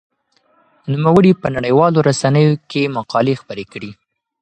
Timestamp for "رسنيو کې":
2.09-2.93